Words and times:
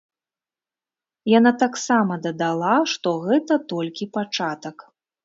Яна 1.31 1.51
таксама 1.63 2.17
дадала, 2.25 2.71
што 2.95 3.13
гэта 3.27 3.53
толькі 3.75 4.09
пачатак. 4.17 4.77